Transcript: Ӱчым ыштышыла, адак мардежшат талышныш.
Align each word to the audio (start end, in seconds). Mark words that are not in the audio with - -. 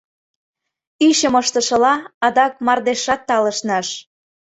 Ӱчым 1.07 1.33
ыштышыла, 1.41 1.93
адак 2.25 2.53
мардежшат 2.65 3.21
талышныш. 3.29 3.87